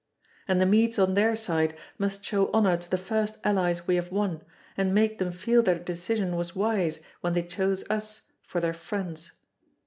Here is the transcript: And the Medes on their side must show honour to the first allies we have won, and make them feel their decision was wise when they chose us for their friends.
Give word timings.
And 0.47 0.59
the 0.59 0.65
Medes 0.65 0.97
on 0.97 1.13
their 1.13 1.35
side 1.35 1.77
must 1.99 2.25
show 2.25 2.49
honour 2.53 2.75
to 2.75 2.89
the 2.89 2.97
first 2.97 3.37
allies 3.43 3.85
we 3.85 3.97
have 3.97 4.11
won, 4.11 4.41
and 4.75 4.95
make 4.95 5.19
them 5.19 5.31
feel 5.31 5.61
their 5.61 5.77
decision 5.77 6.35
was 6.35 6.55
wise 6.55 7.01
when 7.19 7.33
they 7.33 7.43
chose 7.43 7.87
us 7.87 8.21
for 8.41 8.59
their 8.59 8.73
friends. 8.73 9.31